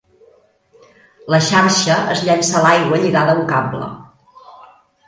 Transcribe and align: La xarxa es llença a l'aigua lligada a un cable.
La 1.35 1.41
xarxa 1.49 1.99
es 2.15 2.25
llença 2.29 2.59
a 2.61 2.65
l'aigua 2.67 3.03
lligada 3.05 3.37
a 3.39 3.41
un 3.45 3.49
cable. 3.55 3.93